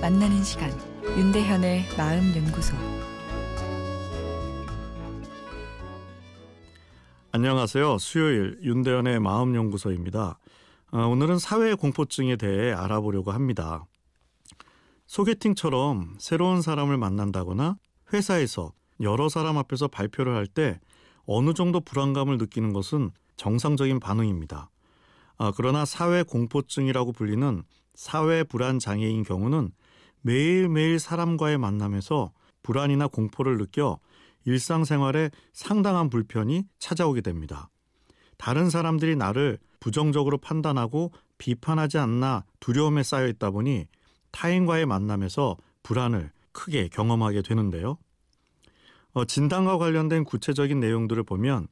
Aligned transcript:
만나는 0.00 0.42
시간 0.42 0.72
윤대현의 1.16 1.84
마음 1.96 2.34
연구소 2.34 2.74
안녕하세요. 7.30 7.98
수요일 7.98 8.58
윤대현의 8.60 9.20
마음 9.20 9.54
연구소입니다. 9.54 10.40
어, 10.90 10.98
오늘은 11.06 11.38
사회 11.38 11.74
공포증에 11.74 12.34
대해 12.34 12.72
알아보려고 12.72 13.30
합니다. 13.30 13.86
소개팅처럼 15.06 16.16
새로운 16.18 16.60
사람을 16.60 16.98
만난다거나 16.98 17.76
회사에서 18.12 18.72
여러 19.00 19.28
사람 19.28 19.58
앞에서 19.58 19.86
발표를 19.86 20.34
할 20.34 20.48
때 20.48 20.80
어느 21.24 21.54
정도 21.54 21.80
불안감을 21.80 22.36
느끼는 22.38 22.72
것은 22.72 23.12
정상적인 23.36 24.00
반응입니다. 24.00 24.70
아, 25.36 25.52
그러나 25.56 25.84
사회 25.84 26.22
공포증이라고 26.22 27.12
불리는 27.12 27.62
사회 27.94 28.44
불안 28.44 28.78
장애인 28.78 29.24
경우는 29.24 29.70
매일매일 30.22 30.98
사람과의 30.98 31.58
만남에서 31.58 32.32
불안이나 32.62 33.08
공포를 33.08 33.58
느껴 33.58 33.98
일상생활에 34.44 35.30
상당한 35.52 36.10
불편이 36.10 36.64
찾아오게 36.78 37.20
됩니다. 37.20 37.68
다른 38.36 38.70
사람들이 38.70 39.16
나를 39.16 39.58
부정적으로 39.80 40.38
판단하고 40.38 41.12
비판하지 41.38 41.98
않나 41.98 42.44
두려움에 42.60 43.02
쌓여 43.02 43.26
있다 43.28 43.50
보니 43.50 43.86
타인과의 44.32 44.86
만남에서 44.86 45.56
불안을 45.82 46.32
크게 46.52 46.88
경험하게 46.88 47.42
되는데요. 47.42 47.98
어, 49.12 49.24
진단과 49.24 49.78
관련된 49.78 50.24
구체적인 50.24 50.80
내용들을 50.80 51.22
보면 51.22 51.68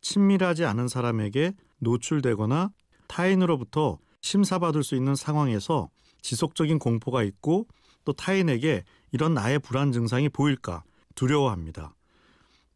친밀하지 0.00 0.64
않은 0.64 0.88
사람에게 0.88 1.54
노출되거나 1.78 2.70
타인으로부터 3.12 3.98
심사받을 4.22 4.82
수 4.82 4.94
있는 4.96 5.14
상황에서 5.14 5.90
지속적인 6.22 6.78
공포가 6.78 7.22
있고 7.22 7.66
또 8.06 8.14
타인에게 8.14 8.84
이런 9.10 9.34
나의 9.34 9.58
불안 9.58 9.92
증상이 9.92 10.30
보일까 10.30 10.82
두려워합니다. 11.14 11.94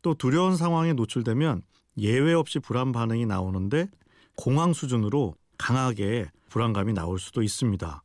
또 0.03 0.13
두려운 0.13 0.57
상황에 0.57 0.93
노출되면 0.93 1.63
예외 1.99 2.35
없이 2.35 2.59
불안 2.59 2.93
반응이 2.93 3.25
나오는데 3.25 3.89
공황 4.37 4.75
수준으로 4.75 5.35
강하게 5.57 6.31
불안감이 6.51 6.93
나올 6.93 7.19
수도 7.19 7.43
있습니다. 7.43 8.03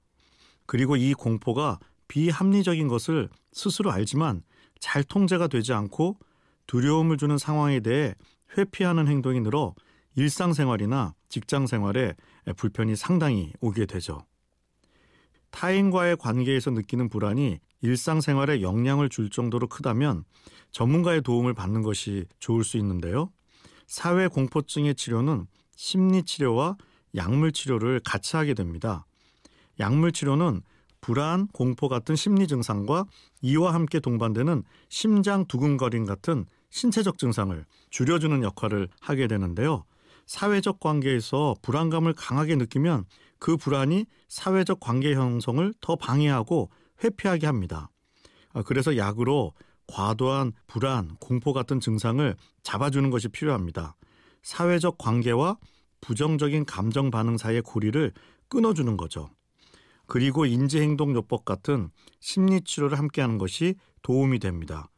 그리고 0.65 0.95
이 0.95 1.13
공포가 1.13 1.79
비합리적인 2.07 2.87
것을 2.87 3.29
스스로 3.51 3.91
알지만 3.91 4.41
잘 4.79 5.03
통제가 5.03 5.47
되지 5.47 5.73
않고 5.73 6.17
두려움을 6.67 7.17
주는 7.17 7.37
상황에 7.37 7.81
대해 7.81 8.15
회피하는 8.57 9.09
행동이 9.09 9.41
늘어 9.41 9.75
일상생활이나 10.15 11.13
직장생활에 11.29 12.15
불편이 12.57 12.95
상당히 12.95 13.53
오게 13.61 13.85
되죠. 13.85 14.25
타인과의 15.51 16.17
관계에서 16.17 16.71
느끼는 16.71 17.09
불안이 17.09 17.59
일상생활에 17.81 18.61
영향을 18.61 19.09
줄 19.09 19.29
정도로 19.29 19.67
크다면 19.67 20.23
전문가의 20.71 21.21
도움을 21.21 21.53
받는 21.53 21.81
것이 21.81 22.25
좋을 22.39 22.63
수 22.63 22.77
있는데요. 22.77 23.31
사회 23.87 24.27
공포증의 24.27 24.95
치료는 24.95 25.47
심리 25.75 26.23
치료와 26.23 26.77
약물 27.15 27.51
치료를 27.51 27.99
같이 28.05 28.37
하게 28.37 28.53
됩니다. 28.53 29.05
약물 29.79 30.13
치료는 30.13 30.61
불안, 31.01 31.47
공포 31.47 31.89
같은 31.89 32.15
심리 32.15 32.47
증상과 32.47 33.05
이와 33.41 33.73
함께 33.73 33.99
동반되는 33.99 34.63
심장 34.87 35.45
두근거림 35.45 36.05
같은 36.05 36.45
신체적 36.69 37.17
증상을 37.17 37.65
줄여주는 37.89 38.43
역할을 38.43 38.87
하게 39.01 39.27
되는데요. 39.27 39.83
사회적 40.31 40.79
관계에서 40.79 41.55
불안감을 41.61 42.13
강하게 42.13 42.55
느끼면 42.55 43.03
그 43.37 43.57
불안이 43.57 44.05
사회적 44.29 44.79
관계 44.79 45.13
형성을 45.13 45.73
더 45.81 45.97
방해하고 45.97 46.69
회피하게 47.03 47.47
합니다. 47.47 47.89
아, 48.53 48.63
그래서 48.63 48.95
약으로 48.95 49.51
과도한 49.87 50.53
불안, 50.67 51.17
공포 51.19 51.51
같은 51.51 51.81
증상을 51.81 52.33
잡아주는 52.63 53.09
것이 53.09 53.27
필요합니다. 53.27 53.97
사회적 54.41 54.97
관계와 54.97 55.57
부정적인 55.99 56.63
감정 56.63 57.11
반응 57.11 57.37
사이의 57.37 57.61
고리를 57.63 58.13
끊어주는 58.47 58.95
거죠. 58.95 59.29
그리고 60.07 60.45
인지행동요법 60.45 61.43
같은 61.43 61.89
심리치료를 62.21 62.97
함께하는 62.97 63.37
것이 63.37 63.75
도움이 64.01 64.39
됩니다. 64.39 64.89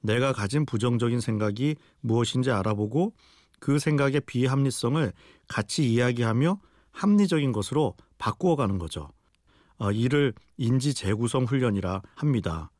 내가 0.00 0.32
가진 0.32 0.64
부정적인 0.64 1.20
생각이 1.20 1.76
무엇인지 2.00 2.50
알아보고 2.50 3.12
그 3.60 3.78
생각의 3.78 4.22
비합리성을 4.26 5.12
같이 5.48 5.92
이야기하며 5.92 6.58
합리적인 6.92 7.52
것으로 7.52 7.94
바꾸어 8.18 8.56
가는 8.56 8.78
거죠. 8.78 9.10
어, 9.78 9.92
이를 9.92 10.34
인지 10.56 10.94
재구성 10.94 11.44
훈련이라 11.44 12.02
합니다. 12.14 12.70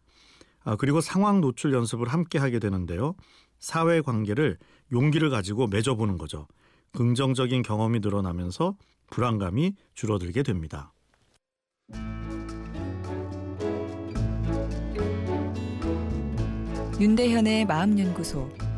아, 0.64 0.76
그리고 0.76 1.00
상황 1.00 1.40
노출 1.40 1.72
연습을 1.72 2.08
함께 2.08 2.38
하게 2.38 2.58
되는데요. 2.58 3.14
사회 3.58 4.00
관계를 4.00 4.58
용기를 4.92 5.30
가지고 5.30 5.66
맺어보는 5.68 6.18
거죠. 6.18 6.46
긍정적인 6.92 7.62
경험이 7.62 8.00
늘어나면서 8.00 8.76
불안감이 9.10 9.74
줄어들게 9.94 10.42
됩니다. 10.42 10.92
윤대현의 17.00 17.64
마음연구소 17.66 18.67